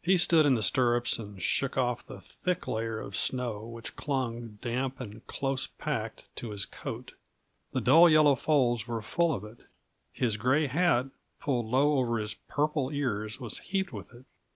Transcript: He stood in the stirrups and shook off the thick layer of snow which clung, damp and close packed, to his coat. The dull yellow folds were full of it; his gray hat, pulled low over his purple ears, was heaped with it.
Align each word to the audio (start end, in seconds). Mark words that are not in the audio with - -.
He 0.00 0.16
stood 0.16 0.46
in 0.46 0.54
the 0.54 0.62
stirrups 0.62 1.18
and 1.18 1.42
shook 1.42 1.76
off 1.76 2.06
the 2.06 2.20
thick 2.20 2.68
layer 2.68 3.00
of 3.00 3.16
snow 3.16 3.66
which 3.66 3.96
clung, 3.96 4.60
damp 4.62 5.00
and 5.00 5.26
close 5.26 5.66
packed, 5.66 6.28
to 6.36 6.52
his 6.52 6.64
coat. 6.64 7.14
The 7.72 7.80
dull 7.80 8.08
yellow 8.08 8.36
folds 8.36 8.86
were 8.86 9.02
full 9.02 9.32
of 9.34 9.42
it; 9.42 9.66
his 10.12 10.36
gray 10.36 10.68
hat, 10.68 11.06
pulled 11.40 11.66
low 11.66 11.94
over 11.98 12.18
his 12.18 12.34
purple 12.34 12.90
ears, 12.92 13.40
was 13.40 13.58
heaped 13.58 13.92
with 13.92 14.14
it. 14.14 14.24